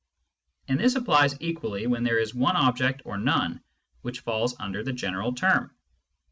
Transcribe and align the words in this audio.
And 0.67 0.79
this 0.79 0.95
applies 0.95 1.39
equally 1.41 1.85
when 1.85 2.03
there 2.03 2.17
is 2.17 2.33
one 2.33 2.55
object 2.55 3.03
or 3.05 3.19
none 3.19 3.61
which 4.01 4.21
falls 4.21 4.55
under 4.59 4.83
the 4.83 4.93
general 4.93 5.33
term. 5.35 5.75